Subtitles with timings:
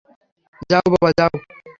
[0.69, 1.31] যাও, বাবা যাও।